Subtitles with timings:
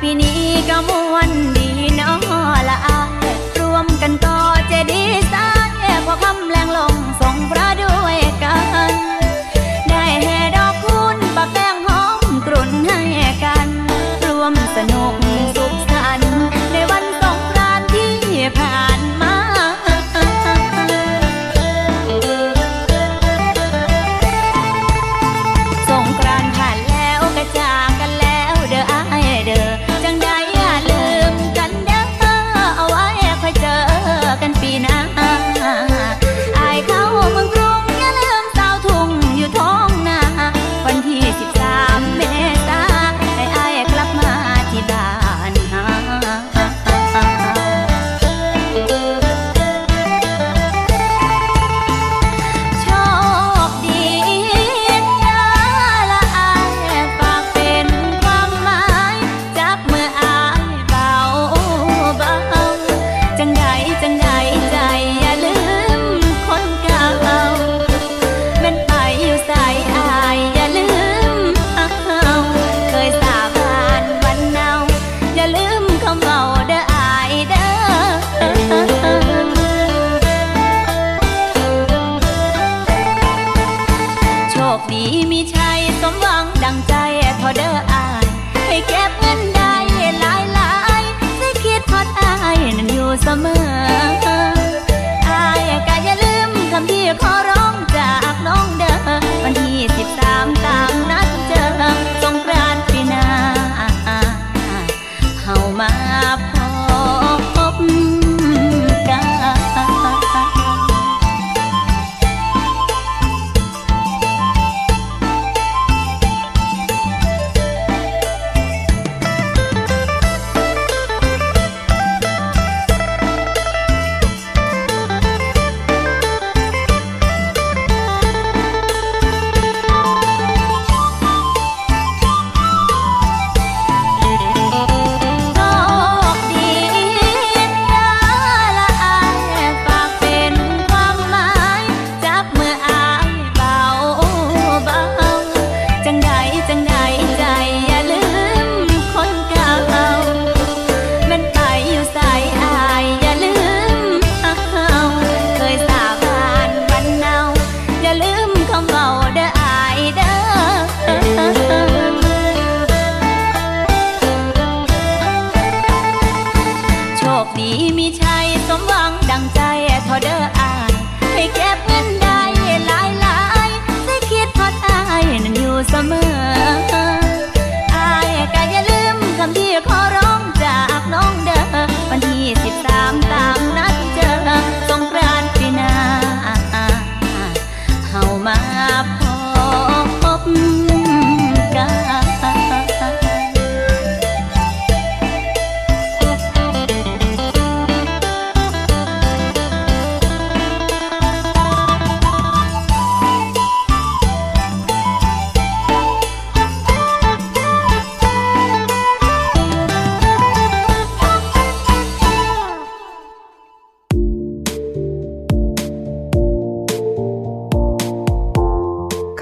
[0.00, 1.59] ปีนี้ก็มวน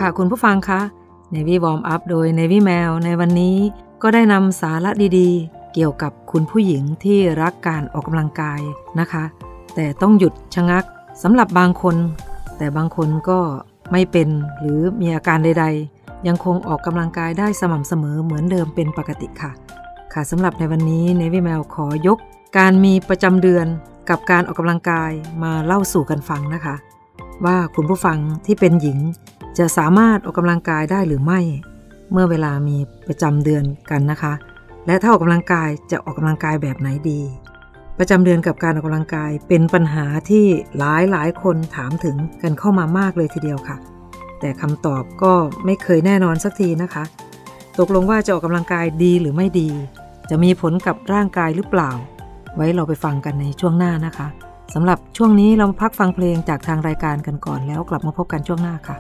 [0.02, 0.80] ค่ะคุณผู้ฟังคะ
[1.34, 3.56] Navy Warm Up โดย Navy Mail ในวันนี้
[4.02, 8.60] ก็ได้นำสาระดีๆ เกี่ยวกับคุณผู้หญิงที่รักการออกกำลังกาย
[9.00, 9.24] นะคะ
[9.74, 10.84] แต่ต้องหยุดชะงัก
[11.22, 11.96] สำหรับบางคน
[12.58, 13.40] แต่บางคนก็
[13.92, 14.28] ไม่เป็น
[14.60, 15.66] หรือมีอาการใด
[15.96, 19.52] ๆ ยังคงออกกำลังกายได้สม่ำเสมอเหมือนเดิมเป็นปกติค่ะ
[20.12, 22.18] ค่ะสำหรับในวันนี้ Navy Mail ขอยก
[22.58, 23.66] การมีประจำเดือน
[24.08, 25.10] กับการออกกำลังกาย
[25.42, 26.74] มาเล่าสู่กันฟังนะคะ
[27.44, 28.98] ว่าคุณผู้ฟังที่เป็นหญิง
[29.58, 31.40] จะสามารถออกกำลังกายได้หรือไม่
[32.12, 32.76] เมื่อเวลามี
[33.06, 34.32] ประจำเดือนกันนะคะ
[34.86, 37.20] และถ้าออกกำลังกายจะออกกำลังกายแบบไหนดี
[37.98, 40.46] ประจำเดือนกับการออกกำลังกายเป็นปัญหาที่
[40.78, 43.76] หลายหลายคนถามถึงกันเข้ามามากเลยทีเดียวค่ะ
[44.40, 45.32] แต่คำตอบก็
[45.64, 47.04] ไม่เคยแน่นอนสักทีนะคะ
[47.78, 49.68] ตกลงว่าจะออกกำลังกายดีหรือไม่ดี
[50.30, 51.90] จะมีผลกับร่างกายหรือเปล่า
[52.56, 54.28] ไว้เราไปฟังกันในช่วงหน้านะคะ
[54.74, 58.96] สำหรับช่วงนี้เรามาพักฟังเพลงจากทางรายการกันก่อนแล้วกลับมาพบกันช่วงหน้าค่ะ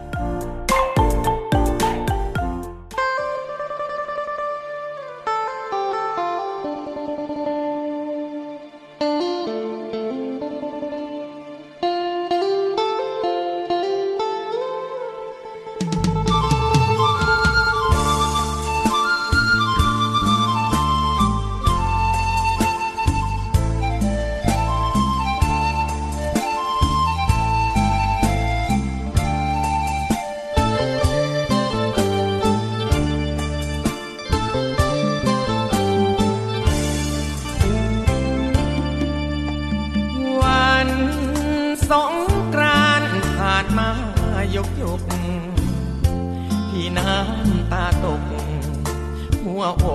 [49.84, 49.94] อ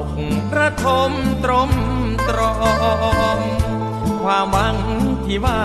[0.51, 1.11] กระทม
[1.43, 1.71] ตรม
[2.27, 2.53] ตรอ
[3.37, 3.39] ม
[4.23, 4.77] ความหวัง
[5.25, 5.61] ที่ว่า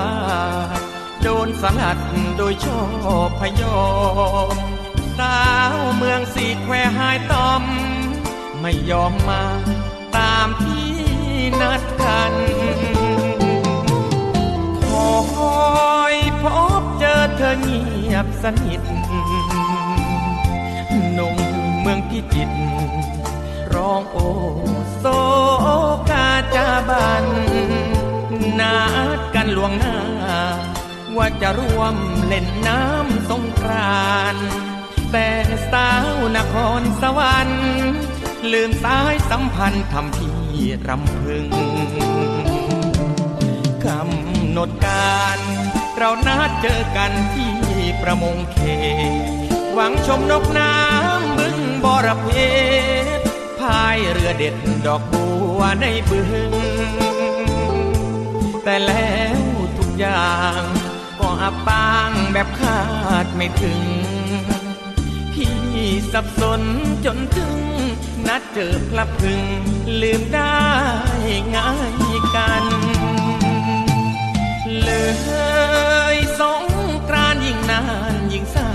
[1.22, 1.98] โดนสลัด
[2.36, 2.82] โดยชอ
[3.26, 3.82] บพยอ
[4.54, 4.56] ม
[5.18, 5.40] สา
[5.74, 7.62] วเมืองสีแควหายตอม
[8.60, 9.42] ไม่ยอมมา
[10.16, 10.88] ตามที่
[11.60, 12.34] นัดกัน
[14.88, 15.12] คอ
[16.12, 16.44] ยพ
[16.80, 17.82] บเจอเธอเงี
[18.12, 18.82] ยบสนิท
[21.12, 21.36] หนุ่ม
[21.80, 22.54] เมืองพิจิตร
[23.74, 24.18] ร้องโอ
[24.98, 25.04] โซ
[26.10, 27.26] กาจาบัน
[28.60, 28.78] นั
[29.16, 29.98] ดกันล่วงหน้า
[31.16, 31.96] ว่าจะร่วม
[32.26, 34.36] เล่นน้ำสงกราน
[35.12, 35.28] แต่
[35.72, 37.66] สาวนครสวรรค์
[38.52, 40.36] ลืมสายสัมพันธ์ทำพี่
[40.88, 41.48] รำพึง
[43.84, 45.38] กำหนดการ
[45.96, 47.52] เรานัดเจอกันที่
[48.02, 48.58] ประมงเข
[49.74, 54.54] หวังชมนกน้ำบึงบอระเพายเรือเด็ด
[54.86, 56.20] ดอกบัวในบึ
[56.50, 56.52] ง
[58.64, 59.40] แต่แล้ว
[59.76, 60.62] ทุกอย่าง
[61.18, 62.80] ก็อับปางแบบคา
[63.24, 63.80] ดไม่ถึง
[65.32, 65.56] พี่
[66.12, 66.62] สับสน
[67.04, 67.56] จนถึง
[68.26, 69.42] นัดเจอพลับพึง
[70.00, 70.60] ลืมได้
[71.56, 71.72] ง่า
[72.12, 72.64] ยกัน
[74.82, 74.90] เล
[76.14, 76.64] ยสง
[77.08, 77.82] กรานยิ่งนา
[78.12, 78.70] นยิ่งเศร้า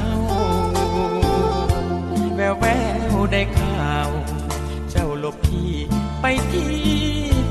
[2.36, 2.66] แววแว
[3.14, 3.73] วได้ข่า
[5.26, 5.74] หลบพี่
[6.22, 6.74] ไปที่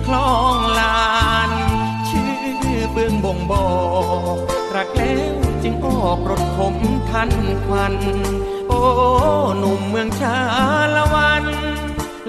[0.07, 1.02] คลองลา
[1.49, 1.50] น
[2.09, 2.33] ชื่อ
[2.93, 3.67] เบื้องบ่งบอ
[4.35, 4.37] ก
[4.76, 6.76] รักแล้วจึงออกรถขม
[7.11, 7.31] ทัน
[7.67, 7.95] ควัน
[8.69, 8.81] โอ้
[9.59, 10.37] หนุ่มเมืองชา
[10.97, 11.45] ละวัน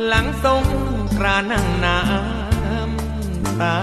[0.06, 0.66] หลังสง
[1.18, 3.78] กรานั่งน้ำตา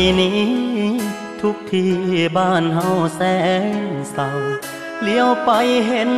[0.00, 0.42] ปีนี้
[1.42, 1.92] ทุกที่
[2.36, 3.20] บ้านเฮาแส
[3.62, 4.30] นเศร้า
[5.02, 5.50] เลี้ยวไป
[5.86, 6.10] เห็น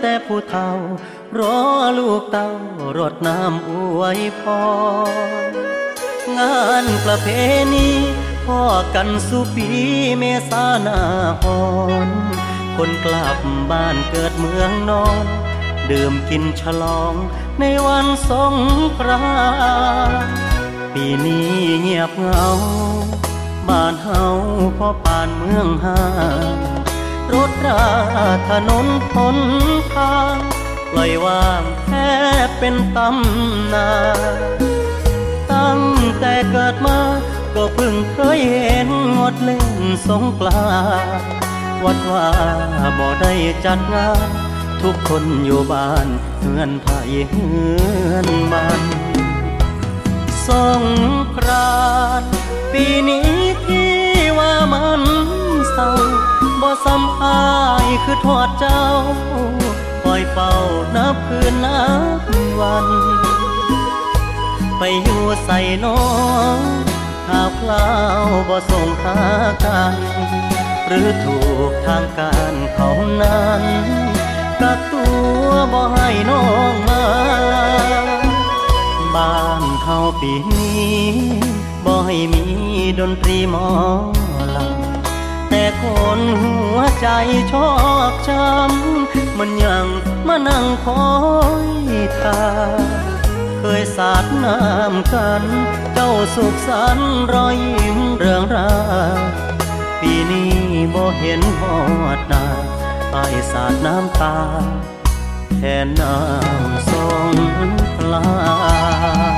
[0.00, 0.70] แต่ผู้เฒ่า
[1.38, 1.58] รอ
[1.98, 2.50] ลูกเต้า
[2.98, 4.50] รดน้ำอวยพร
[6.38, 7.28] งานประเพ
[7.74, 7.88] ณี
[8.46, 8.60] พ่อ
[8.94, 9.68] กันสุปี
[10.18, 11.00] เมษาหน้า
[11.42, 11.62] หอ
[12.08, 12.10] น
[12.76, 13.38] คนกลับ
[13.70, 15.26] บ้านเกิดเมืองนอน
[15.90, 17.14] ดื่มกินฉลอง
[17.60, 18.54] ในวันสง
[18.98, 19.26] กรา
[20.10, 20.53] นต์
[20.98, 22.46] ปีนี้เงียบเหงา
[23.68, 24.24] บ้านเฮา
[24.78, 26.00] พ่อปานเมืองหา
[27.34, 27.84] รถรา
[28.48, 29.36] ถนนทน
[29.94, 30.36] ทาง
[30.90, 32.10] ปล่อยว่างแค่
[32.58, 34.50] เป็นตำนาน
[35.52, 35.82] ตั้ง
[36.20, 36.98] แต่เกิดมา
[37.54, 39.68] ก็เพิ่งเคยเห็นงดเล่น
[40.08, 40.66] สงกรา
[41.20, 41.22] น
[41.84, 42.28] วัดว่า
[42.98, 43.32] บ่ได้
[43.64, 44.28] จัดงาน
[44.82, 46.06] ทุกคนอยู่บ้าน
[46.40, 46.98] เฮือนไผ่
[47.30, 47.48] เฮื
[48.10, 49.03] อนมัน
[50.48, 50.82] สง
[51.36, 51.82] กรา
[52.20, 52.22] น
[52.72, 53.32] ปีนี้
[53.64, 53.94] ที่
[54.38, 55.02] ว่ามัน
[55.72, 55.90] เศร้า
[56.60, 57.44] บ่ซ้ำอา
[57.84, 58.84] ยคือทอดเจ้า
[60.02, 60.52] คอยเฝ้า
[60.96, 61.82] นับคืนนั
[62.18, 62.20] บ
[62.60, 62.88] วัน
[64.78, 66.02] ไปอยู่ใส่น้อ
[66.56, 66.58] ง
[67.26, 67.88] ข่าวครา
[68.22, 69.18] วบ่ส่งหา
[69.64, 69.96] กัน
[70.86, 71.38] หรือถู
[71.70, 72.90] กทางการเขา
[73.22, 73.62] นั้น
[74.60, 75.06] กักตั
[75.44, 77.04] วบ่ให้น้องมา
[79.14, 80.98] บ้านเฮาปีนี้
[81.84, 82.44] บ่ให้มี
[82.98, 83.68] ดนตรีหมอ
[84.54, 85.82] ลำแต่ค
[86.18, 87.08] นหัวใจ
[87.52, 87.72] ชอ
[88.10, 89.86] บช้ำมันยัง
[90.26, 91.08] มานั่งคอ
[91.66, 91.68] ย
[92.18, 92.42] ทา
[93.58, 95.42] เคยสาดน้ำกัน
[95.94, 96.98] เจ้าสุขสัน
[97.32, 98.72] รอยยิ้มเรื่องรา
[100.00, 100.54] ปีนี้
[100.94, 101.78] บ่เห็นหอ
[102.16, 102.44] ดนา
[103.14, 104.36] อายสาดน้ำตา
[105.66, 106.92] แทนน้ำส
[107.32, 107.34] ง
[107.98, 109.33] กรา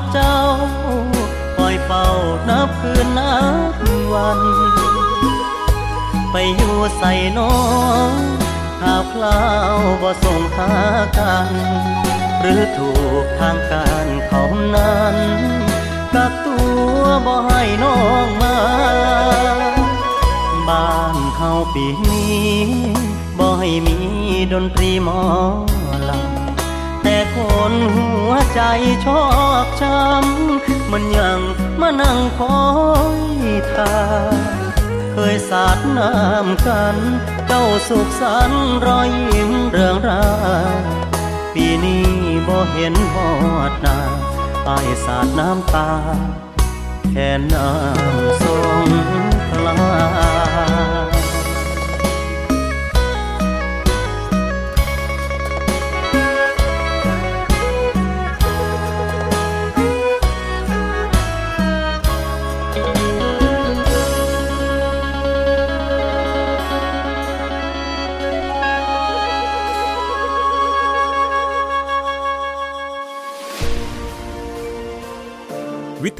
[0.00, 0.36] ดเจ้า
[1.56, 2.06] คอยเฝ้า
[2.48, 3.36] นับคืนนั
[3.72, 3.74] บ
[4.12, 4.40] วัน
[6.32, 7.56] ไปอยู่ใส่น้อ
[8.10, 8.12] ง
[8.80, 9.42] ข่าวครา
[9.76, 10.72] วบ่ส่งหา
[11.18, 11.50] กัน
[12.40, 12.92] หรือถู
[13.22, 14.42] กทางการเขา
[14.74, 15.16] นั้น
[16.14, 16.58] กักตั
[16.98, 18.56] วบ่ให้น้องมา
[20.68, 22.50] บ้านเฮาปีนี้
[23.38, 23.98] บ่ให้มี
[24.52, 25.20] ดนตรีหมอ
[26.08, 27.36] ลำแต่ค
[27.70, 28.60] นหัวใจ
[29.06, 29.24] ชอ
[29.62, 31.40] บ ช้ำมันยัง
[31.80, 32.60] มานั่งคอ
[33.16, 33.18] ย
[33.72, 33.94] ทา
[35.12, 36.96] เคยสาดน้ำกัน
[37.46, 38.50] เจ้าสุขสัน
[38.86, 40.26] รอยยิ้มเรื่องรา
[41.54, 42.06] ปีนี้
[42.46, 43.30] บ่เห็นหอ
[43.70, 44.00] ดน้า
[44.66, 44.70] อ
[45.04, 45.90] สาดน้ำตา
[47.10, 48.44] แค่น้ำส
[48.84, 48.86] ง
[49.50, 50.29] กรา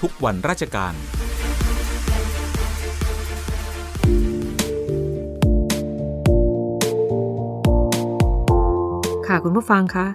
[0.00, 0.94] ทุกวันราชการ
[9.26, 10.06] ค่ะคุณผู้ฟังคะ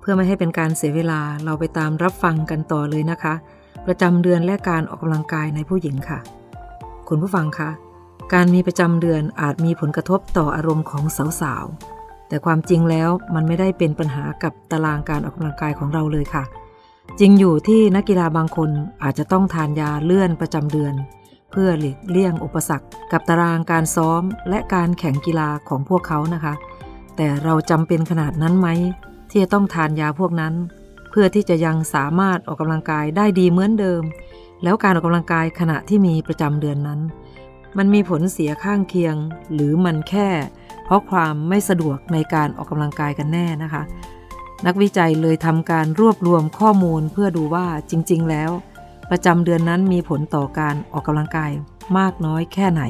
[0.00, 3.34] เพื่อไม่ให้เป็นการเสียเวลาเราไปตามรับฟังกันต่อเลยนะคะ
[3.86, 6.18] ประจำเดือนและการออกกำลังกายในผู้หญิงค่ะ
[7.08, 7.70] คุณผู้ฟังคะ
[8.34, 11.04] การมีประจำเดือนอาจมีผลกระทบต่ออารมณ์ของ
[11.40, 16.44] สาวๆ แต่ความจริงแล้วมันไม่ได้เป็นปัญหากับตารางการออกกำลังกายของเราเลยค่ะ
[17.20, 18.70] จริงอยู่ที่นักกีฬาบางคน
[19.02, 20.94] อาจจะต้องทานยาเลื่อนประจำเดือน
[21.50, 26.54] เพื่อหลีกเลี่ยงอุปสรรค กับตารางการซ้อมและการแข่งกีฬาของพวกเขานะคะ
[27.16, 28.68] แต่เราจำเป็นขนาดนั้นไหม
[29.30, 30.54] ที่จะต้องทานยาพวกนั้น
[31.10, 34.02] เพื่อที่จะยังสามารถออกกำลังกายได้ดีเหมือนเดิม
[34.62, 37.00] แล้วการออกกำลังกายขณะที่มีประจำเดือนนั้น
[37.78, 39.16] มันมีผลเสียข้างเคียง
[39.52, 40.28] หรือมันแค่
[40.84, 43.82] เพราะความไม่สะดวกในการออกกำลังกายกันแน่นะคะ
[44.66, 48.50] นักวิจัยเลยทำการรวบรวมข้อมูลเพื่อดูว่าจริง ๆ แล้ว
[49.10, 51.50] ประจำเดือนนั้นมีผลต่อการออกกำลังกาย
[51.98, 52.82] มากน้อยแค่ไหน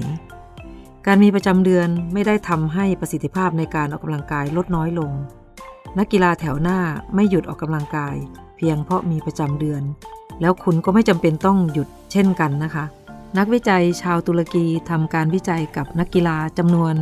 [1.06, 5.12] การมีประจำเดือนไม่ได้ทำให้ประสิทธิภาพในการออกกำลังกายลดน้อยลง
[5.98, 6.78] นักกีฬาแถวหน้า
[7.14, 8.14] ไม่หยุดออกกำลังกาย
[8.56, 9.82] เพียงเพราะมีประจำเดือน
[10.40, 12.84] แล้วคุณก็ไม่จำเป็นต้องหยุดเช่นกันนะคะ
[13.38, 16.94] นักวิจัยชาวตุรกีทำการวิจัยกับนักกีฬาจำนวน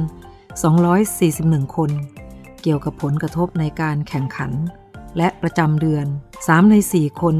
[0.84, 1.90] 241 คน
[2.62, 4.52] เกี่ยวกับผลกระทบในการแข่งขัน
[5.16, 6.06] และประจำเดือน
[6.38, 7.36] 3 ใน 4 คน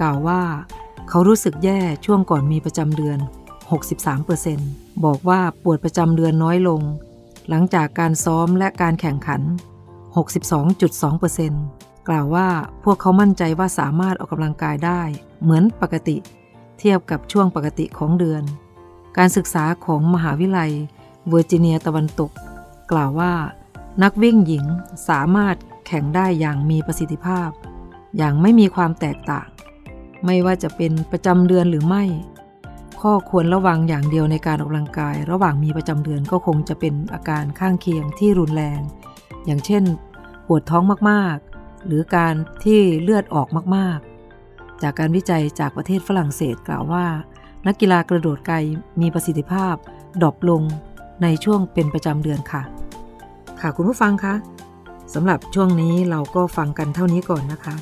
[0.00, 0.42] กล่าวว่า
[1.08, 3.18] เขารู้สึกแย่ช่วงก่อนมีประจำเดือน
[3.90, 6.80] 63%บอกว่าปวดประจำเดือนน้อยลง
[7.48, 9.42] หลังจากการซ้อมและการแข่งขัน
[10.14, 12.48] 62.2%กล่าวว่า
[12.84, 15.02] พวกเขามั่นใจว่าสามารถออกกำลังกายได้
[15.42, 16.16] เหมือนปกติ
[16.78, 18.42] เทียบกับช่วงปกติของเดือน
[19.16, 20.72] การศึกษาของมหาวิทยาลัย
[21.28, 22.30] เวอร์จิเนียตะวันตก
[22.92, 23.32] กล่าวว่า
[24.02, 24.64] นักวิ่งหญิง
[25.08, 27.50] สามารถแข่งได้อย่างมีประสิทธิภาพ
[28.16, 29.48] อย่างไม่มีความแตกต่าง
[30.24, 32.04] ไม่ว่าจะเป็นประจำเดือนหรือไม่
[33.00, 38.80] ข้อควรระวังอย่างเดียวในการออกกำลังกาย ระหว่างมีประจำเดือนก็คงจะเป็นอาการข้างเคียงที่รุนแรง
[39.46, 39.84] อย่างเช่น
[40.46, 47.06] ปวดท้องมากๆ หรือการที่เลือดออกมากๆ จากการวิจัยจากประเทศฝรั่งเศสกล่าวว่า
[47.66, 48.56] นักกีฬากระโดดไกล
[49.00, 49.74] มีประสิทธิภาพ
[50.22, 50.62] ดรอปลง
[51.22, 52.62] ในช่วงเป็นประจำเดือนค่ะ
[53.66, 54.34] ค่ะคุณผู้ฟังคะ
[55.14, 57.74] สำหรับช่วงนี้เราก็ฟังกันเท่านี้ก่อนนะคะ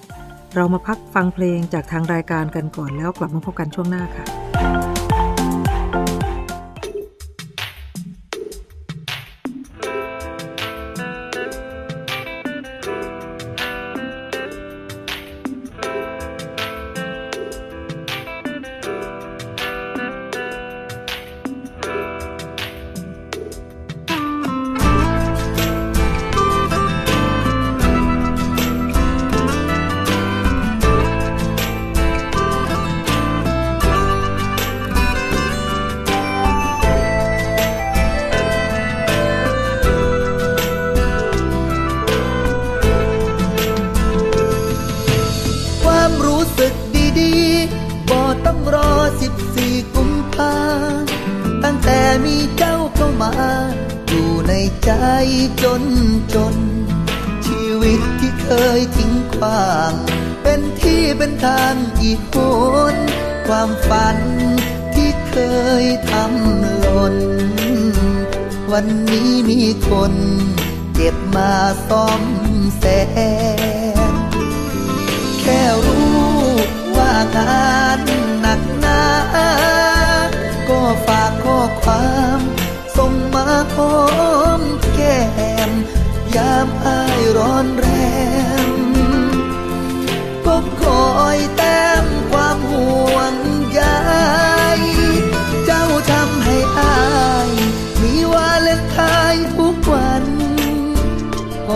[0.54, 4.41] เรามาพักฟังเพลงจากทางรายการกันก่อนแล้วกลับมาพบกันช่วงหน้าค่ะ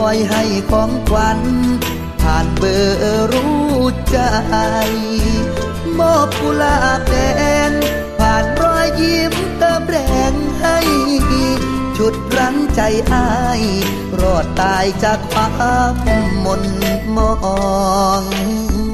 [0.05, 1.41] อยให้ของขวัญ
[2.21, 3.67] ผ่านเบอร์รู้
[4.11, 4.19] ใจ
[5.99, 7.15] มอบกุหลาบแด
[7.69, 7.71] ง
[8.19, 9.97] ผ่านรอยยิ้มเติมแร
[10.33, 10.79] งให้
[11.97, 12.81] ชุดรั้งใจ
[13.13, 13.29] อา
[13.61, 13.63] ย
[14.21, 15.49] รอดตายจากควา
[15.93, 15.95] ม
[16.45, 16.63] มน
[17.17, 17.27] มอ
[18.21, 18.23] ง「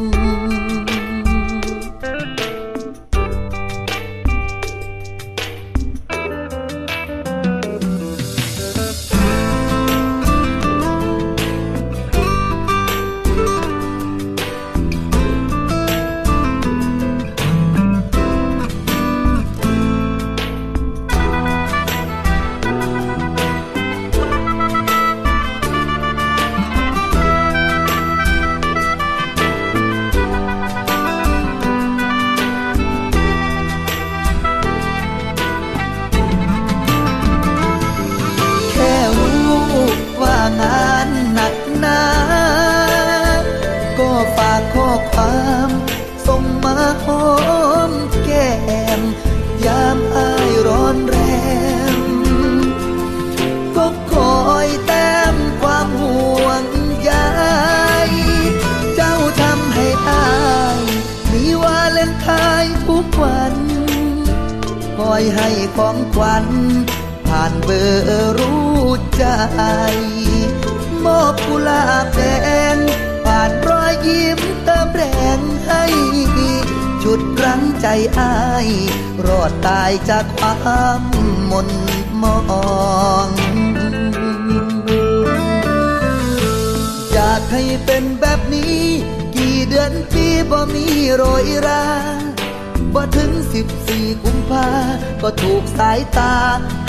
[88.23, 88.83] แบบนี้
[89.37, 91.85] กี่เดือนปีบ่มีโรยรา
[92.95, 94.69] บ่ถึงสิบสี่กุมภา
[95.23, 96.35] ก็ถูกสายตา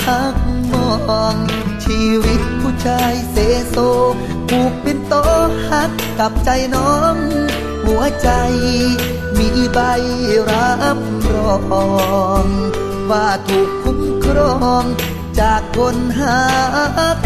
[0.07, 0.35] หัก
[0.71, 1.35] มอง
[1.85, 3.37] ชีวิตผู้ชายเส
[3.69, 3.75] โซ
[4.49, 5.13] ผูกเป็นโต
[5.69, 7.15] หักกับใจน้อง
[7.85, 8.29] หัวใจ
[9.37, 9.79] มีใบ
[10.51, 10.99] รับ
[11.33, 11.53] รอ
[12.45, 12.47] ง
[13.09, 14.83] ว่าถูกคุ้มครอง
[15.39, 16.41] จากคนหั
[17.17, 17.19] ก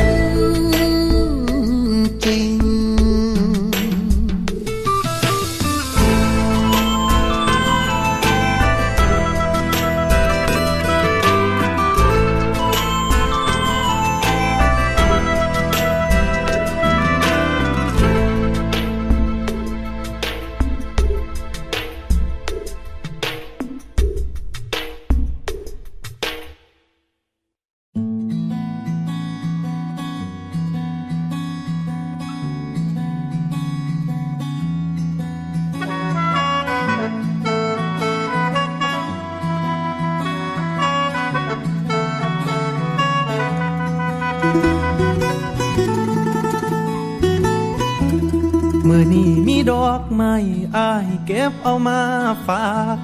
[51.50, 52.00] บเอามา
[52.48, 52.98] ฝาก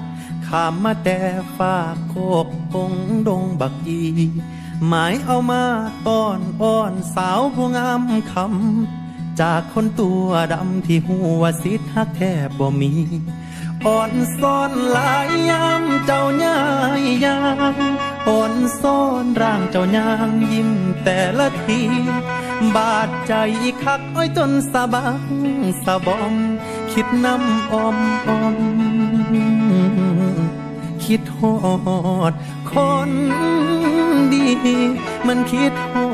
[0.46, 1.18] ขามมาแต่
[1.58, 2.14] ฝากโค
[2.46, 2.92] กพง
[3.28, 4.02] ดงบักอี
[4.86, 5.62] หมายเอามา
[6.06, 8.02] ต้อนอ้อนสาวผู้งาม
[8.32, 12.92] คำจากคนตัวดำที่หัวสิทธิ์ฮักแทบบ่มี
[13.86, 16.58] อ่อนซ่อนหลายยามเจ้าย่า
[17.00, 17.40] ยยา
[17.72, 17.74] ง
[18.28, 20.70] อ่อนซ่อนร่างเจ้ายางยิ้ม
[21.04, 21.82] แต่ละที
[22.76, 23.34] บาดใจ
[23.82, 25.18] คักอ้อยจนสะบัง
[25.84, 26.34] สะบอม
[26.94, 27.96] คิดน้ำอม
[28.28, 28.56] อม
[31.04, 31.54] คิดฮอ
[32.30, 32.32] ด
[32.70, 32.72] ค
[33.08, 33.10] น
[34.32, 34.46] ดี
[35.26, 36.06] มันคิดฮอ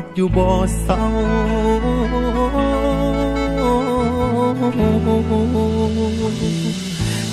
[0.00, 0.48] ดอยู่บ่
[0.82, 1.04] เศร้า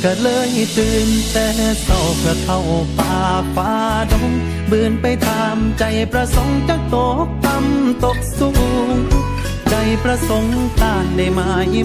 [0.03, 1.47] ก็เลยตื่นแต่
[1.83, 2.59] เศร้าเพื่อเข้า
[2.97, 3.17] ป่า
[3.55, 3.73] ฟ้า
[4.11, 4.31] ดง
[4.71, 8.49] บืนไปตามใจประสงค์จักตกต่ำตกสู
[8.87, 9.28] ง
[9.69, 11.41] ใจประสงค์ต้านได้ไหม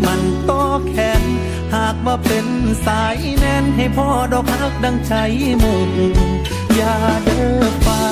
[0.07, 0.51] มันโต
[0.89, 1.23] แขน
[1.75, 2.47] หากว่าเป็น
[2.87, 5.15] สายแน่นให้พ่อดอกฮักดังใจ
[5.63, 5.91] มุ่ง
[6.77, 6.95] อย่า
[7.25, 8.03] เด้อฟ้า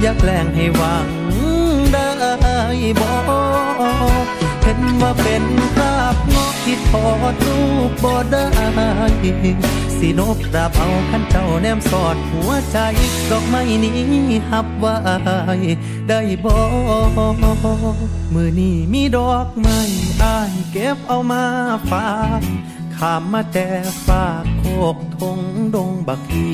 [0.00, 1.08] อย่าแกล้งให้หวัง
[1.92, 2.04] ได้
[3.00, 3.16] บอ
[4.24, 4.26] ก
[4.62, 5.93] เห็นว่าเป็นพระ
[6.64, 8.46] ที่ทอดรูปบ่ได้
[9.98, 12.78] สินบราบเอาขันเจ้าแนมสอดหัวใจ
[13.30, 13.98] ดอกไม้นี้
[14.50, 14.96] หับไว้
[16.08, 16.56] ได้บ่
[18.34, 19.78] มือนี้มีดอกไม้
[20.22, 21.44] อายเก็บเอามา
[21.90, 22.08] ฝา
[22.40, 22.42] ก
[22.96, 23.68] ขามมาแต่
[24.06, 25.38] ฝากโคกทง
[25.74, 26.48] ดงบักี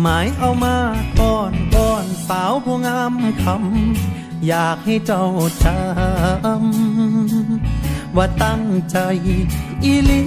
[0.00, 0.76] หมายเอามา
[1.18, 5.24] ก้อนก้อนสาวผู้งามคำอยากให้เจ้า
[5.64, 6.87] จำ
[8.18, 8.96] ว่าตั้งใจ
[9.84, 10.22] อีลี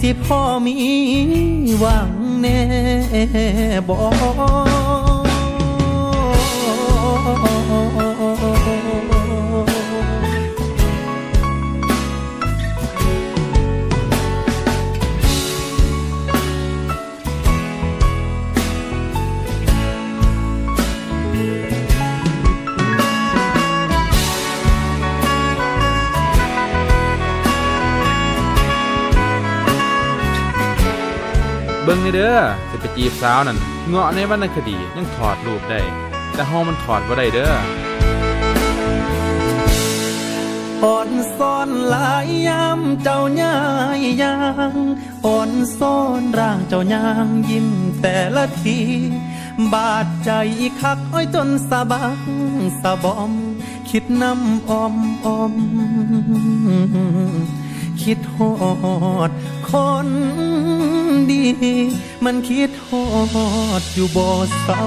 [0.00, 0.76] สิพ่อมี
[1.78, 2.60] หวังแน่
[3.88, 4.88] บอก
[31.88, 32.38] บิ่งนี่เด้อ
[32.70, 35.80] จะไปจีบสาวนั่นเงาะในวรรณคดียังถอดรูปได้
[36.34, 37.54] แต่เฮามันถอดบ่ได้เด้อ
[40.84, 43.56] อ่อนซ่อนหลายยามเจ้าย่า
[44.00, 44.36] ยยา
[44.72, 44.74] ง
[45.26, 47.68] อ่อนซ่อนร่างเจ้ายางยิ้ม
[48.02, 48.78] แต่ละที
[49.72, 50.30] บาดใจ
[50.80, 52.20] คักอ้อยจนสะบัง
[52.82, 53.32] สะบอม
[53.90, 54.94] คิดน้ำอม
[55.26, 55.54] อม
[58.02, 58.52] คิดฮอ
[59.28, 59.30] ด
[59.72, 59.74] ค
[60.06, 60.08] น
[61.30, 61.42] ดี
[62.24, 63.04] มันคิดฮอ
[63.80, 64.28] ดอยู่บ่
[64.62, 64.82] เศร้า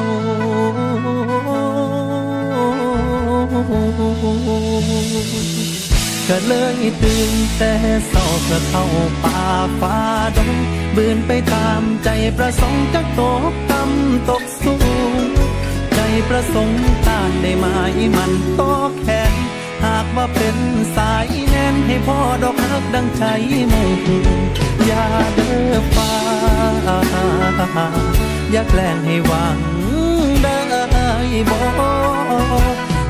[6.30, 7.74] ก็เลยตื่นแต่
[8.10, 8.86] เศร้าเพื่อเข้า
[9.24, 9.42] ป่า
[9.80, 9.98] ฟ้า
[10.38, 10.52] ดง
[10.96, 14.76] บืนไปตามใจประสงค์จักตกต่ำตกสู
[15.12, 15.14] ง
[15.96, 17.66] ใจประสงค์ต้านได้ไหม
[18.18, 18.62] มันโต
[19.00, 20.58] แขนหากว่าเป็น
[20.96, 23.24] สายแน่นให้พ่อดอกฮักดังใจ
[23.72, 23.92] มุ่ง
[24.86, 26.14] อย่าเด้อฟ้า
[28.52, 29.58] อยากแกล้งให้หวัง
[30.44, 30.58] ได้
[31.50, 31.60] บ่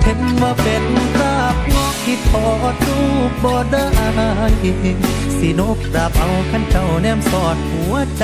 [0.04, 3.00] เห็นว่าเป็นคราบงอกที่ทอดรู
[3.30, 3.88] ปบ่ได้
[5.40, 8.24] สินกดาบเอาขันเจ้าแนมสอดหัวใจ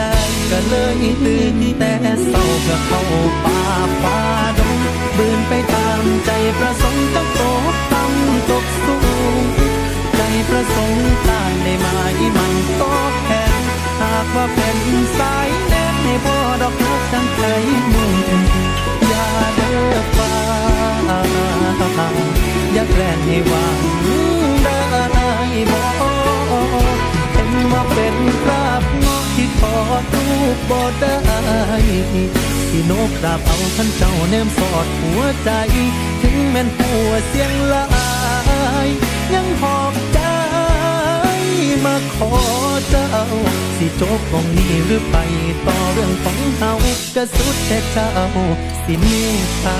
[0.52, 3.02] ก็เลยตื่นแต่เศร้าเพื่อเข้า
[3.44, 3.60] ป่า
[4.02, 4.20] ฟ้า
[4.58, 4.78] ดง
[5.18, 7.40] บืนไปตามใจประสงค์จะต
[7.72, 7.87] กต่ำ
[8.50, 8.98] ตกสู
[9.42, 9.44] ง
[10.16, 13.62] ใจประสงค์ตานได้มาอีมันตอบแทน
[14.02, 14.78] หากว่าเป็น
[15.18, 17.44] สายแน่ให้พ่อดอกรักจังใจ
[17.94, 18.14] มุ่ง
[19.08, 20.34] อย่าเด้อฟ้า
[22.74, 23.80] อย่าแกล้งให้หวัง
[24.64, 24.76] ได้
[25.72, 25.82] บ่
[27.32, 31.18] เห็นว่าเป็นคราบงอกที่ทอดรูปบ่ได้
[32.70, 35.50] ที่นกดาบเอาท่านเจ้าแนมสอดหัวใจ
[36.22, 37.86] ถึงแม่นหัวเสียงลา
[39.34, 40.20] ยังหอบใจ
[41.86, 42.32] มาขอ
[42.90, 43.10] เจ้า
[43.78, 45.16] สิจบตรงนี้หรือไป
[45.68, 46.72] ต่อเรื่องของเฮา
[47.16, 48.12] กระสุดแต่เจ้า
[48.84, 49.06] สิเม
[49.46, 49.80] ตตา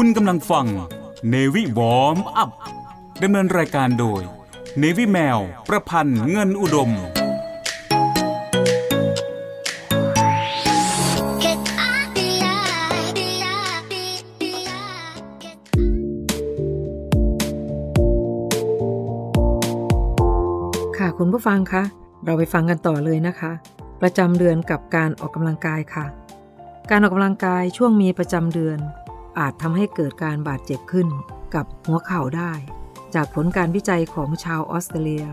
[0.00, 0.66] คุณกำลังฟัง
[1.32, 2.50] Navy Warm Up
[3.22, 4.22] ดำเนินรายการโดย
[4.82, 6.90] Navy แมว ประพันธ์เงินอุดม
[20.98, 21.82] ค่ะคุณผู้ฟังคะ
[22.24, 23.52] เราไปฟังกันต่อเลยนะคะ
[24.02, 26.06] ประจำเดือนกับการออกกำลังกายค่ะ
[26.90, 28.80] การออกกำลังกายช่วงมีประจำเดือน
[29.38, 31.08] อาจทำให้เกิดการบาดเจ็บขึ้น
[31.54, 32.52] กับหัวเข่าได้
[33.14, 35.26] จากผลการวิจัยของชาวออสเตรเลีย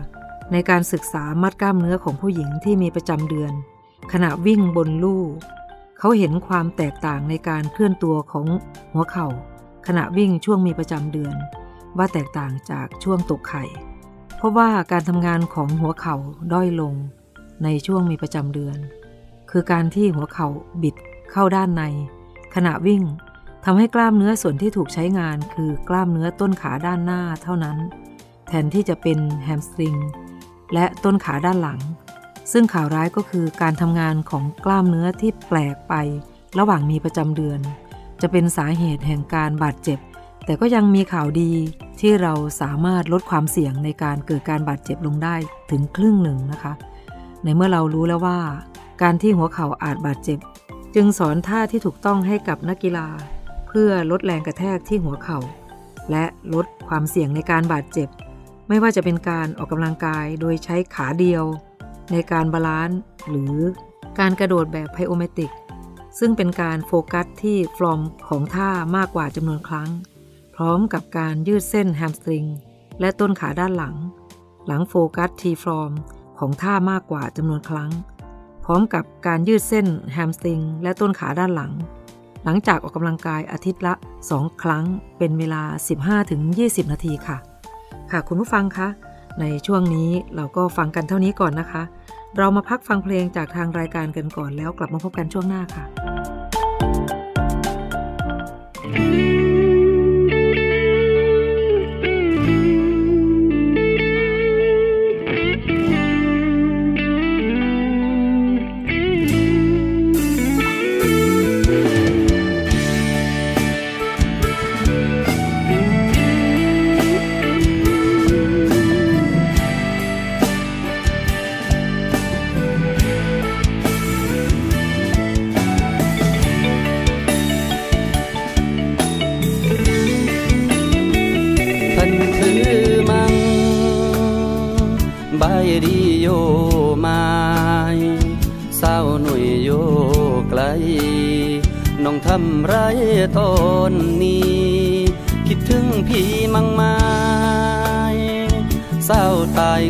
[0.52, 3.52] ในการศึกษามัดกล้ามเนื้อของผู้หญิงที่มีประจำเดือน
[4.12, 5.22] ขณะวิ่งบนลู่
[5.98, 8.46] เขาเห็นความแตกต่างในการเคลื่อนตัวของ
[8.92, 9.28] หัวเข่า
[9.86, 11.36] ขณะวิ่งช่วงมีประจำเดือน
[11.98, 13.64] ว่าแตกต่างจากช่วงตกไข่
[14.36, 16.16] เพราะว่าการทำงานของหัวเข่า
[16.52, 16.94] ด้อยลง
[17.64, 18.78] ในช่วงมีประจำเดือน
[19.50, 20.48] คือการที่หัวเข่า
[20.82, 20.96] บิด
[21.32, 21.82] เข้าด้านใน
[22.54, 23.02] ขณะวิ่ง
[23.68, 27.78] ทำให้กล้ามเนื้อส่วนที่ถูกใช้งานคือกล้ามเนื้อต้นขาด้านหน้าเท่านั้น
[28.48, 29.94] แทนที่จะเป็นแฮมสตริง
[30.74, 31.80] และต้นขาด้านหลัง
[32.52, 35.94] ซึ่งข่าวร้ายก็คือการทำงานของกล้ามเนื้อที่แปลกไป
[36.58, 37.60] ระหว่างมีประจำเดือน
[38.22, 39.98] จะเป็นสาเหตุแห่งการบาดเจ็บ
[40.44, 41.52] แต่ก็ยังมีข่าวดี
[42.00, 45.36] ที่เราสามารถลดความเสี่ยงในการเกิดการบาดเจ็บลงได้
[45.70, 46.72] ถึงครึ่งหนึ่งนะคะ
[47.44, 48.38] ในเมื่อเรารู้แล้วว่า
[49.02, 50.38] การที่หัวเข่าอาจบาดเจ็บ
[50.94, 53.08] จึงสอนท่าที่ถูกต้องให้กับนักกีฬา
[53.80, 55.38] เพื่อลดแรงกระแทกที่หัวเข่า
[56.10, 58.08] และลดความเสี่ยงในการบาดเจ็บ
[58.68, 61.44] ไม่ว่าจะเป็นการออกกำลังกายโดยใช้ขาเดียว
[62.12, 63.54] ในการ balance หรือ
[64.18, 65.52] การกระโดดแบบ plyometric
[66.18, 69.90] ซึ่งเป็นการโฟกัสที่ฟลอมของท่ามากกว่าจำนวนครั้ง
[70.56, 72.44] พร้อมกับการยืดเส้น hamstring
[73.00, 73.96] และต้นขาด้านหลัง
[74.66, 75.92] หลังโฟกัสทีฟลอม
[76.38, 77.90] ของท่ามากกว่าจำนวนครั้ง
[78.64, 81.74] พร้อมกับการยืดเส้นแฮมสตริง และต้นขาด้านหลัง
[82.48, 83.94] หลังจากออกกำลังกายอาทิตย์ละ
[84.28, 84.84] 2 ครั้ง
[85.18, 85.62] เป็นเวลา
[86.26, 87.36] 15-20 นาทีค่ะ
[88.10, 88.88] ค่ะคุณผู้ฟังคะ
[89.40, 91.82] ในช่วงนี้เราก็ฟังกันเท่านี้ก่อนนะคะ
[92.36, 95.84] เรามาพักฟังเพลงจากทางรายการกันก่อนแล้วกลับมาพบกันช่วงหน้าค่ะ
[98.92, 99.02] พั
[99.34, 99.35] น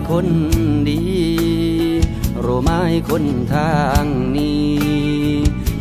[0.08, 0.28] คน
[0.88, 1.02] ดี
[2.40, 4.04] โรไม้คนทาง
[4.36, 4.74] นี้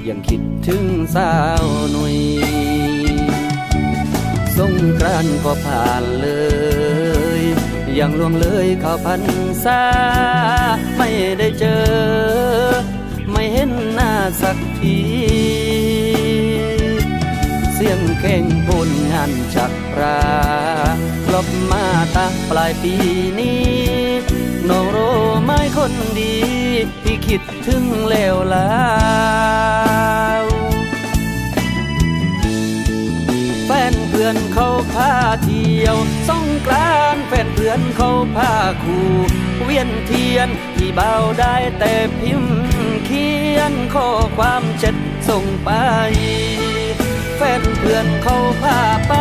[0.08, 1.32] ยังคิดถึงสา
[1.64, 2.18] วหน่ย
[4.58, 6.30] สงกรานก็ผ่านเล
[7.40, 7.42] ย
[8.00, 9.24] ยังล่วงเลยเข้าพัน
[9.64, 9.82] ษา
[10.98, 11.10] ไม่
[11.40, 11.86] ได้เจอ
[13.32, 14.12] ไม่เห็นหน้า
[14.42, 15.00] สักที
[17.74, 19.72] เสียงเข่งพูนงานจัก
[20.02, 20.22] รา
[21.34, 21.86] ลบมา
[22.16, 22.94] ตาปลายปี
[23.40, 23.66] นี้
[24.70, 24.98] น้องโร
[25.44, 26.36] ไม้คนดี
[27.04, 28.72] ที่คิดถึงแล้วลา
[30.42, 30.46] ว
[33.66, 35.12] แฟนเพื่อนเขาพา
[35.44, 35.98] เที่ยว
[36.30, 39.10] สงกรานแฟนเพื่อนเขาพาคู่
[39.64, 42.60] เวียนเทียนที่เบาได้แต่พิมพ์
[43.06, 44.96] เขียนข้อความเช็ด
[45.30, 45.72] ส่งไป
[47.38, 49.14] แฟนเพื่อนเขา พาไป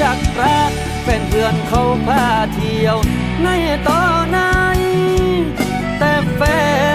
[0.00, 2.96] จักรักแฟนเพื่อนเขาพาเที่ยว
[3.42, 3.48] ใน
[3.88, 4.38] ตอนไหน
[5.98, 6.42] แต่แฟ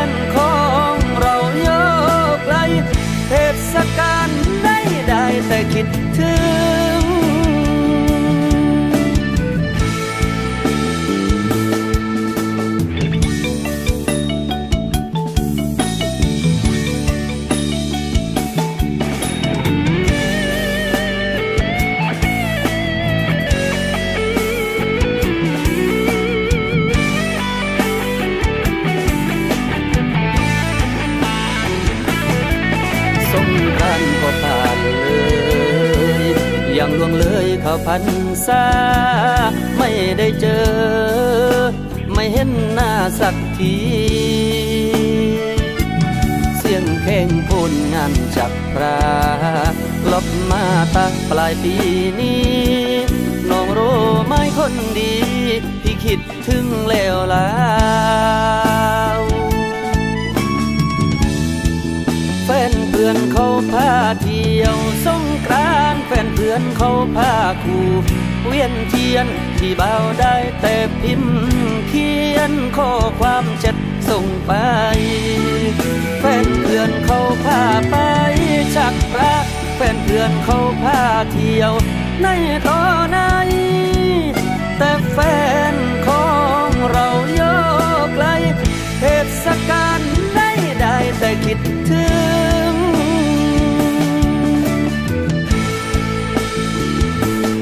[0.06, 0.56] นขอ
[0.94, 1.70] งเราโย
[2.34, 2.56] กไกล
[3.28, 3.34] เท
[3.74, 4.28] ศกาล
[4.64, 4.78] ได้
[5.10, 6.34] ได้แต่คิดถึ
[6.82, 6.83] ง
[43.64, 43.78] ที
[46.58, 49.00] เสียงเพลงพูนงานจับปลา
[50.12, 50.64] ลบมา
[50.96, 51.76] ตั้งปลายปี
[52.20, 52.52] นี้
[53.50, 55.16] น้องรู้ไหมคนดี
[55.84, 57.52] ที่คิดถึงแล้วแล้
[59.18, 59.20] ว
[62.44, 63.92] แฟนเพื่อนเขาพา
[64.22, 67.34] เที่ยวสงกรานแฟนเพื่อนเขาพา
[67.64, 67.88] คู่
[68.46, 69.28] เวียนเทียน
[69.60, 71.36] ที่เบาได้แต่ พิมพ์
[71.88, 73.78] เขียนข้อความเจ็ด
[74.10, 74.54] ส่งไป
[76.20, 77.96] แฟนเพื่อนเขาพาไป
[78.76, 79.36] ชักพระ
[79.76, 81.00] แฟนเพื่อนเขาพา
[81.32, 81.74] เที่ยว
[82.24, 82.28] ใน
[82.68, 83.20] ตอนไหน
[84.78, 85.18] แต่แฟ
[85.74, 85.76] น
[86.08, 86.30] ขอ
[86.68, 87.42] งเราโย
[88.06, 88.26] กไกล
[89.00, 89.04] เท
[89.44, 90.00] ศกาล
[90.36, 92.08] ได้ได้แต่คิดถึ
[92.72, 92.74] ง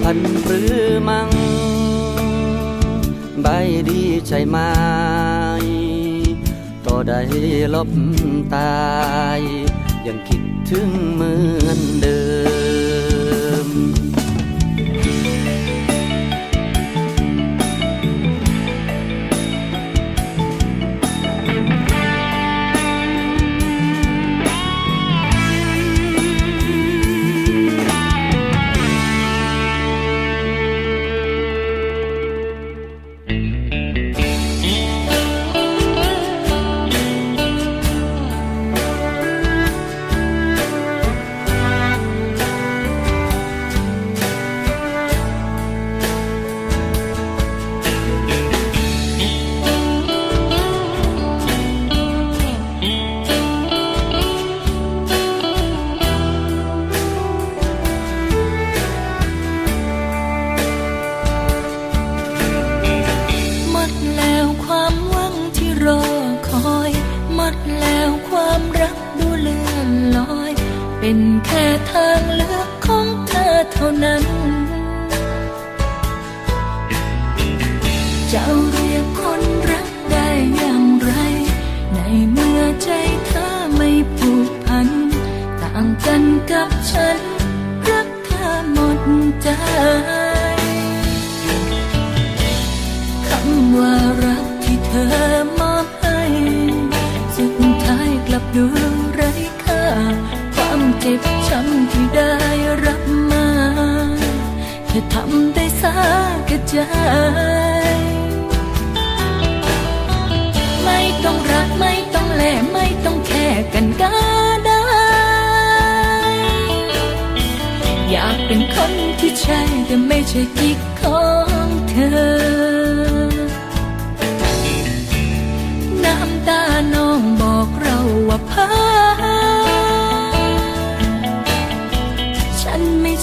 [0.04, 1.41] พันปรือมัง
[3.90, 4.58] ดีใจไหม
[6.86, 7.20] ต่อได้
[7.74, 7.90] ลบ
[8.56, 8.74] ตา
[9.40, 9.42] ย
[10.06, 11.34] ยังคิดถึงเหมื
[11.66, 12.31] อนเดิม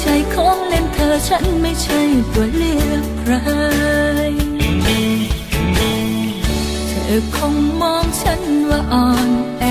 [0.08, 2.00] ช่ของเล่นเธอฉันไม่ใช่
[2.32, 3.32] ตัวเลือกใคร
[6.88, 8.40] เธอคงมองฉัน
[8.70, 9.64] ว่าอ่อนแอ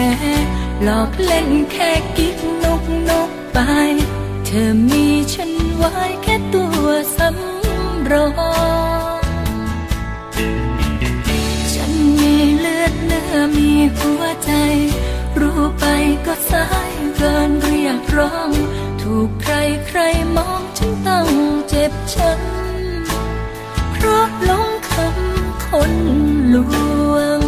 [0.84, 3.60] หลอกเล่นแค่กิ๊กนกนกไป
[4.46, 8.28] เธอมีฉันไว้แค่ตัวสำรอ
[9.20, 9.22] ง
[11.74, 14.52] ฉันมีเลือดเนื้อมีหัวใจ
[15.40, 15.86] รู้ไป
[16.26, 18.52] ก็สายเกินเรียกร้อง
[19.12, 19.56] ถูกใคร
[19.88, 20.00] ใคร
[20.36, 21.28] มองฉันต้อง
[21.70, 25.94] เจ็บช้ำเพราะหลงคำคน
[26.54, 26.56] ล
[27.14, 27.47] วง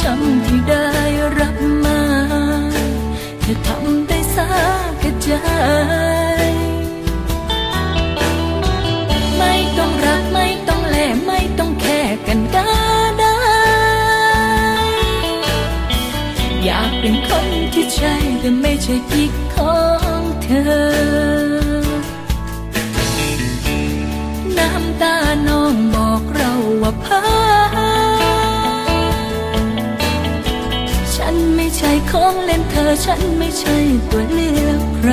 [0.00, 0.88] ช้ำที่ได้
[1.38, 2.00] รับมา
[3.40, 4.48] เธอทำได้สั
[5.00, 5.30] กใจ
[9.38, 10.96] ไม่ต้องรักไม่ต้องแล
[11.26, 12.66] ไม่ต้องแค่กันก็
[13.18, 13.36] ได้
[16.64, 19.78] อยากเป็นคนที่ใช่แต่ไม่ใช่กิ๊กขอ
[20.20, 20.48] งเธ
[21.28, 21.29] อ
[32.12, 33.76] ของเล่นเธอฉันไม่ใช่
[34.10, 35.10] ตัวเลือกใคร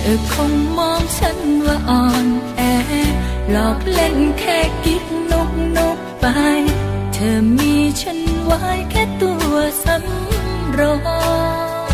[0.00, 2.26] เธอคงมองฉันว่าอ่อน
[2.56, 2.60] แอ
[3.50, 6.26] หลอกเล่นแค่กิ๊กนกนกไป
[7.14, 9.54] เธอมีฉันไว้แค่ตัว
[9.84, 11.88] สำรอง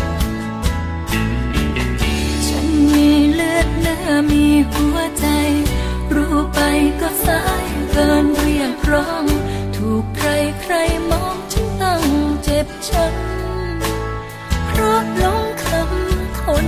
[2.47, 5.25] ฉันมีเลือดเนื้อมีหัวใจ
[6.13, 6.59] รู้ไป
[6.99, 9.25] ก็สายเกินเรียกร้อง
[10.03, 10.29] กใคร
[10.61, 10.73] ใคร
[11.11, 12.03] มองฉันตั้ง
[12.43, 16.67] เจ็บช้ำเพราะหลงคำคน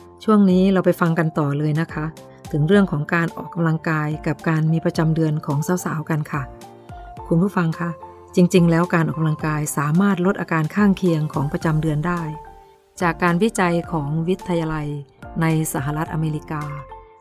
[0.23, 2.05] ช่วงนี้เราไปฟังกันต่อเลยนะคะ
[2.51, 6.41] ถึงเรื่องของการออกกำลังกายกับการมีประจำเดือนของสาวๆกันค่ะ
[7.27, 7.89] คุณผู้ฟังคะ
[8.35, 12.21] จริง ๆ แล้วการออกกำลังกายสามารถลดอาการข้างเคียงของประจำเดือนได้
[13.01, 14.87] จากการวิจัยของวิทยาลัย
[15.41, 16.63] ในสหรัฐอเมริกา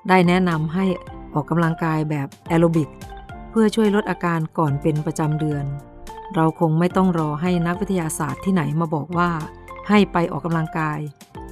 [0.08, 0.84] ได้แนะนำให้
[1.34, 2.88] ออกกำลังกายแบบแอโรบิก
[3.50, 5.64] เพื่อช่วยลดอาการก่อนเป็นประจำเดือน
[6.34, 9.30] เราคงไม่ต้องรอให้นักวิทยาศาสตร์ที่ไหนมาบอกว่า
[9.88, 10.98] ให้ไปออกกำลังกาย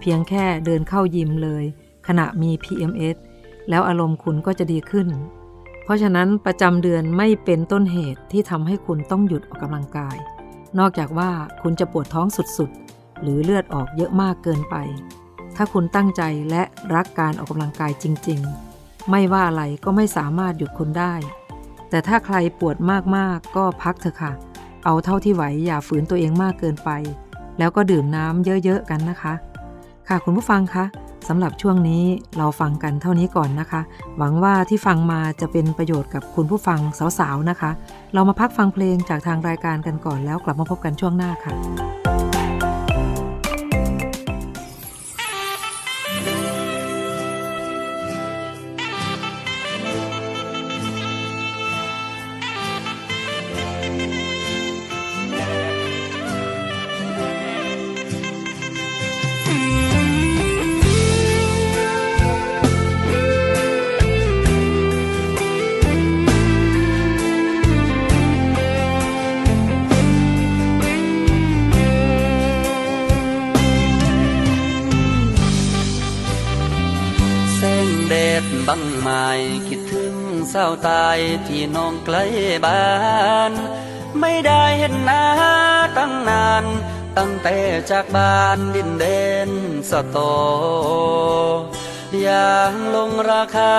[0.00, 1.64] เพียงแค่เดินเข้ายิมเลย
[2.06, 3.16] ขณะมี PMS
[3.68, 5.08] แล้วอารมณ์คุณก็จะดีขึ้น
[5.84, 10.16] เพราะฉะนั้นประจำเดือนไม่เป็นต้นเหตุที่ทำให้คุณต้องหยุดออกกำลังกาย
[10.78, 11.30] นอกจากว่า
[11.62, 14.76] คุณจะปวดท้องสุดๆ หรือเลือดออกเยอะมากเกินไป
[15.56, 16.62] ถ้าคุณตั้งใจและ
[16.94, 18.40] รักการออกกำลังกายจริง
[18.74, 21.14] ๆ ไม่ว่าอะไรก็ไม่สามารถหยุดคุณได้
[21.90, 22.76] แต่ถ้าใครปวด
[23.16, 24.32] มากๆ ก็พักเถอะค่ะ
[24.84, 26.90] เอาเท่าที่ไหวอย่าฝืนตัวเองมากเกินไป
[27.58, 29.34] แล้วก็ดื่มน้ำเยอะๆกันนะคะ
[30.08, 30.84] ค่ะคุณผู้ฟังคะ
[31.28, 32.02] สำหรับช่วงนี้
[32.38, 33.80] เราฟังกันเท่านี้ก่อนนะคะ
[34.18, 36.80] หวังว่าที่ฟังมาจะเป็นประโยชน์กับคุณผู้ฟัง
[37.18, 37.70] สาวๆนะคะ
[38.14, 41.52] เรามาพักฟังเพลงจากทางรายการกันก่อนแล้วกลับมาพบกันช่วงหน้าค่ะ
[81.76, 82.16] น้องไกล
[82.66, 82.86] บ้า
[83.50, 83.52] น
[84.20, 85.24] ไม่ได้เห็นหน้า
[85.98, 86.64] ตั้งนาน
[87.16, 87.56] ตั้งแต่
[87.90, 89.04] จากบ้านดินเด
[89.48, 89.50] น
[89.90, 90.18] สะต
[92.20, 93.76] อย่างลงราคา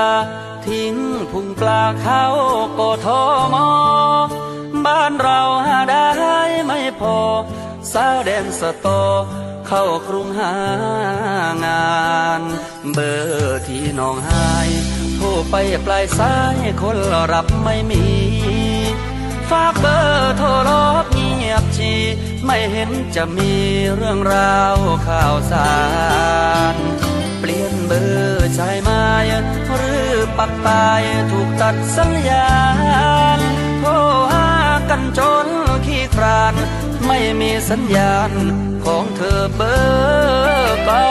[0.68, 0.96] ทิ้ง
[1.32, 2.26] พุงปลาเข้า
[2.74, 3.08] โกท
[3.54, 3.56] ม
[4.86, 7.18] บ้านเราหาได้ไม่พอ
[7.94, 8.88] สาวแดนสะโต
[9.68, 10.54] เข้ากรุงหา
[11.66, 11.94] งา
[12.40, 12.42] น
[12.94, 14.70] เบอร์ที่น้องหาย
[15.22, 15.56] โทรไป
[15.86, 16.98] ปลายสายคน
[17.34, 18.04] รับไม่มี
[19.50, 20.72] ฝากเบอร์โทรล
[21.04, 21.94] บเงียบชี
[22.46, 23.52] ไม่เห็นจะมี
[23.96, 25.74] เรื่องราวข่าวสา
[26.74, 26.76] ร
[27.40, 28.02] เปลี่ยนเบอ
[28.34, 28.90] ร์ใช่ไหม
[29.76, 31.02] หรือปักตาย
[31.32, 32.52] ถูกตัดสัญญา
[33.38, 33.40] ณ
[33.80, 33.92] โทร
[34.32, 34.48] หา
[34.90, 35.48] กันจน
[35.86, 36.56] ขี้คราน
[37.08, 38.32] ไม่มีสัญญาณ
[38.86, 41.06] ของเธอเบอร์เก่า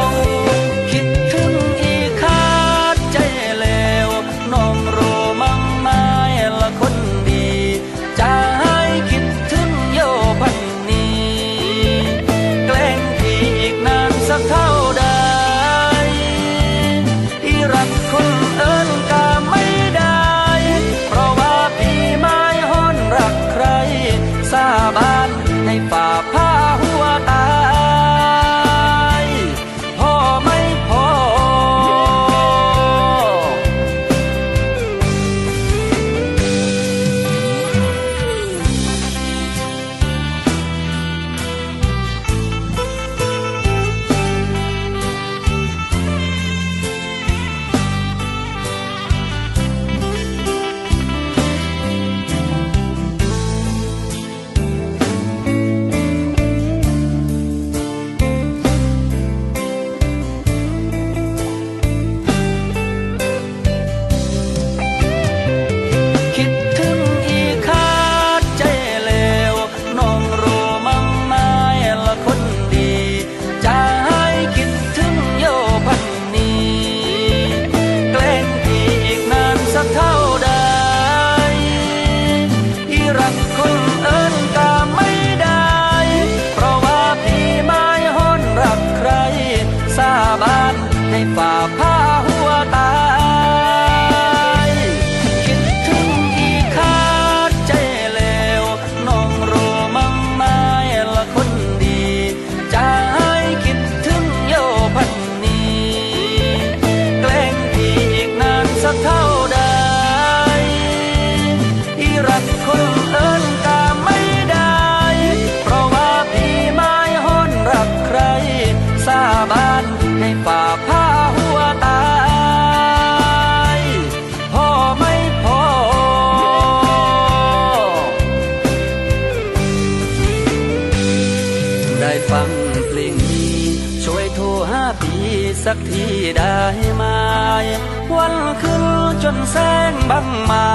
[140.10, 140.72] บังไม้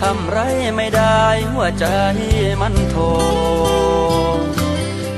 [0.00, 0.38] ทำไร
[0.76, 1.22] ไม่ได้
[1.52, 1.86] หัวใจ
[2.60, 2.96] มันโท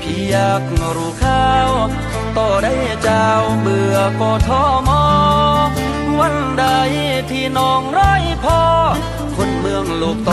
[0.00, 0.62] พี่อยาก
[0.96, 1.70] รู้ข่าว
[2.36, 3.28] ต่อได้เจ้า
[3.60, 5.04] เบื่อก็ทอมอ
[6.20, 6.66] วันใด
[7.30, 8.62] ที่น้องไร้พ่อ
[9.36, 10.32] คนเมืองลูกโต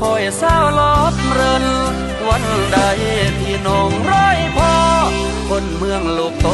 [0.00, 1.64] คอยเศร้าลอบเริน
[2.28, 2.78] วันใด
[3.40, 4.28] ที่น้องไร้
[4.58, 4.74] พ่อ
[5.48, 6.48] คนเมืองลูกโต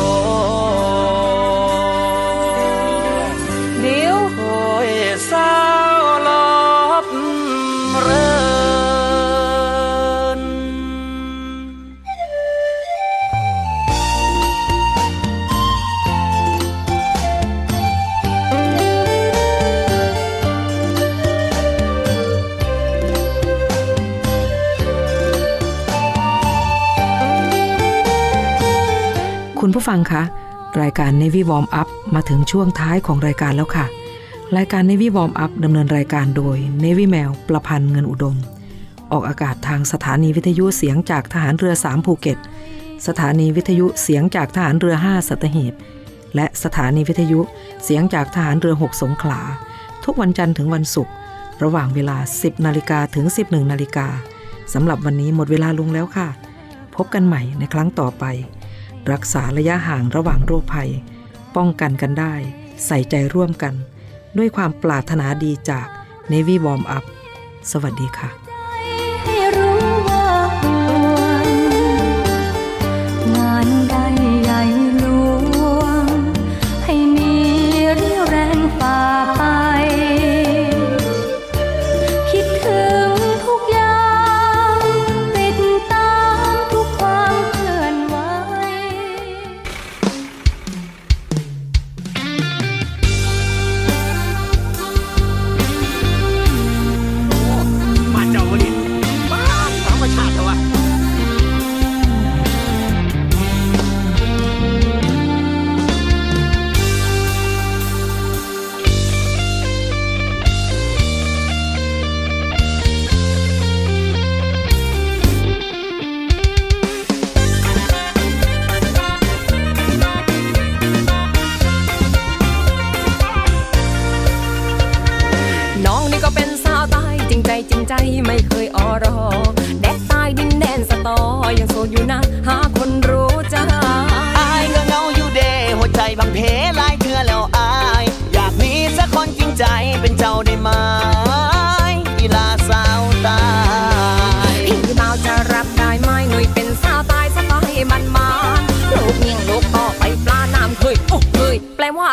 [4.85, 5.51] ยสา
[6.27, 6.29] ล
[7.05, 7.07] บ
[8.01, 8.29] เริ
[10.39, 10.41] น
[29.61, 30.23] คุณผู้ฟังคะ
[30.81, 33.87] รายการ Navy Warm Up มาถึงช่วงท้ายของรายการแล้วค่ะ
[34.57, 38.37] รายการ Navy Warm Up ดำเนินรายการโดย Navy แมวประพันธ์เงินอุดม
[39.13, 42.39] ออกอากาศทางสถานีวิทยุเสียงจากทหารเรือ 3 ภูเก็ต
[43.07, 45.75] สถานีวิทยุเสียงจากทหารเรือ 5 สัตหีบ
[46.35, 47.41] และสถานีวิทยุ
[47.85, 49.41] เสียงจากทหารเรือ 6 สงขลา
[50.05, 51.15] ทุกวันจันทร์ถึงวันศุกร์
[51.63, 54.09] ระหว่างเวลา 10 นาฬิกาถึง 11 นาฬิกา
[54.73, 56.29] สำหรับวันนี้หมดเวลาลงแล้วค่ะ
[56.97, 58.25] พบกันใหม่ในครั้งต่อไป
[59.13, 60.91] รักษาระยะห่างระหว่างโรคภัย
[61.57, 62.35] ป้องกันกันได้
[62.87, 63.75] ใส่ใจร่วมกัน
[64.39, 65.87] ด้วยความปรารถนาดีจาก
[66.33, 67.05] Navy Warm Up
[67.71, 68.44] สวัสดีค่ะ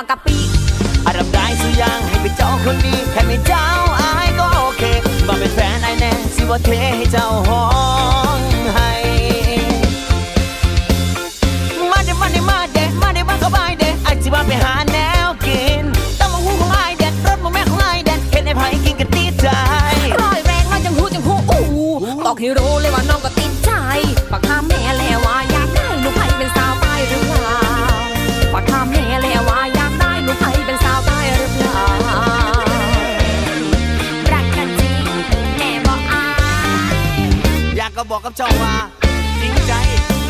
[0.02, 0.38] ากะปิ
[1.06, 3.66] อารับได้สุยังให้เป็นเจ้าคนดีแค่ไม่เจ้า
[4.00, 4.84] อายก็โอเค
[5.28, 7.64] มาเป็นแฟนไอแน่สิว่าเทให้เจ้าหอ
[8.31, 8.31] ม
[38.38, 38.76] เจ้าว่า
[39.42, 39.74] จริงใจ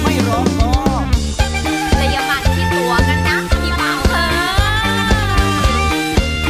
[0.01, 0.71] ไม่ร้อคอ
[1.95, 4.27] แต่อย่ามาคิดตัวกันนะพี่บ่าวเฮ้ย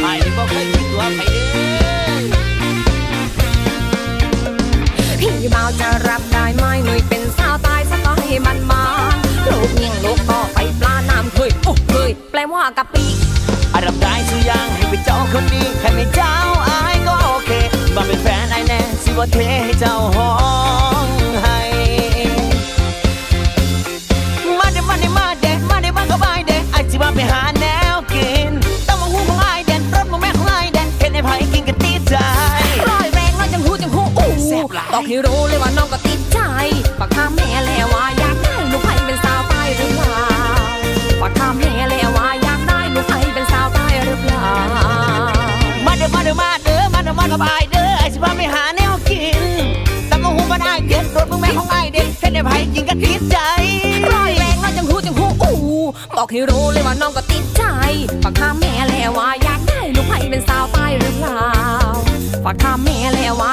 [0.00, 1.42] ไอ้นี่บ่เคยคิดตัวใครเด้
[5.08, 8.84] อพี่บ่าวจะรับได้ไหมหนุ่ยเป็นสาวใต้สไตล์มันมา
[9.46, 13.06] ลูกเมียงลูกก็ไปปลาน้ำเคยโอ้เคยแปลว่ากะปิ
[13.74, 16.34] อารับได้สุอยางให้เป็นเจ้าคนดีแค่ไม่เจ้า
[16.68, 17.50] อายก็โอเค
[17.94, 20.30] มาเป็นแฟนไอายแน่สิว่าเทให้เจ้าหอ
[20.80, 20.81] ง
[52.86, 53.38] เห็นไอ้ไผกินกันตีใจ
[54.12, 55.56] ร้อยแรงมาจังหูจังหูอู้
[56.16, 57.62] บอกให้รู้เลยว่าน้องก็ติดใจ
[58.22, 61.46] ฝากคำแม่แล้วว่าอยากได้ลูกให้เป็นสาวใต้หรือเปล่า
[62.44, 63.52] ฝากคำแม่แล้วว่า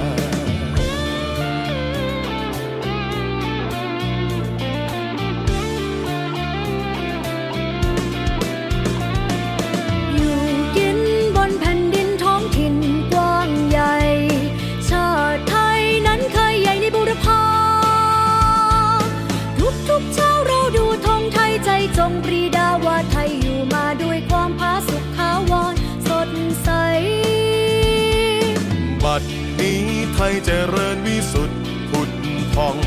[30.45, 32.11] เจริญวิสุทธิ์ผุด
[32.53, 32.77] พอง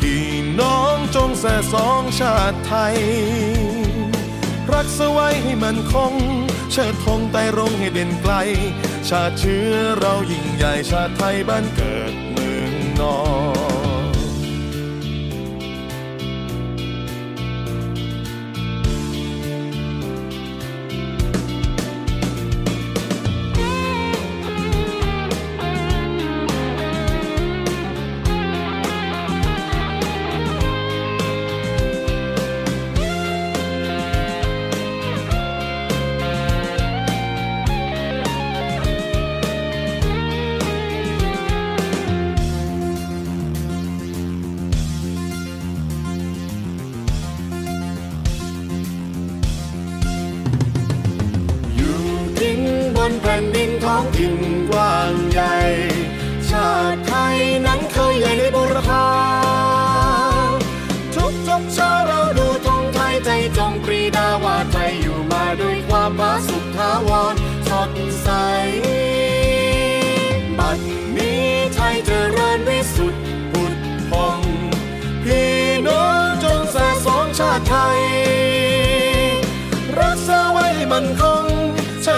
[0.00, 0.26] พี่
[0.60, 2.96] น้องจงแส่สองชาติไทย
[4.72, 6.14] รักสไว้ให้มันคง
[6.70, 8.34] เชิดธงไต่รงให้เด่นไกล
[9.08, 13.18] ชาติเชื้อเรายิ่งใหญ่ชาติไทยบ้านเกิดเมืองนอ
[13.70, 13.71] น
[54.16, 54.36] ถิ่น
[54.70, 55.56] กว้างใหญ่
[56.48, 59.06] ชาติไทยนั้นเคยใหญ่ในบุรพา
[61.14, 67.11] ทุกทุกเช้าเราดูธงไทยใจจงปรีดาว่าไทยอยู่มาด้วยความผาสุกทาว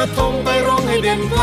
[0.04, 1.42] ชาติธงไปร้องให้เด่นไกล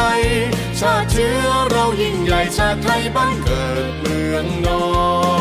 [0.80, 4.84] ชาติเชื้อเรายิ่งใหญ่ชาติไทยบ้านเกิดเมืองนอ
[5.40, 5.41] น